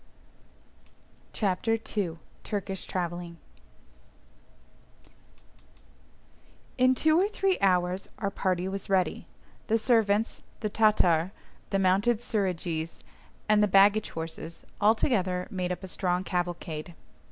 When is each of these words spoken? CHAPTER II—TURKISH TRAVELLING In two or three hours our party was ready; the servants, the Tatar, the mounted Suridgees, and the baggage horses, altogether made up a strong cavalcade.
CHAPTER 1.31 1.73
II—TURKISH 1.95 2.87
TRAVELLING 2.87 3.37
In 6.79 6.95
two 6.95 7.19
or 7.19 7.27
three 7.27 7.59
hours 7.61 8.07
our 8.17 8.31
party 8.31 8.67
was 8.67 8.89
ready; 8.89 9.27
the 9.67 9.77
servants, 9.77 10.41
the 10.61 10.69
Tatar, 10.69 11.31
the 11.69 11.77
mounted 11.77 12.19
Suridgees, 12.19 13.01
and 13.47 13.61
the 13.61 13.67
baggage 13.67 14.09
horses, 14.09 14.65
altogether 14.81 15.47
made 15.51 15.71
up 15.71 15.83
a 15.83 15.87
strong 15.87 16.23
cavalcade. 16.23 16.95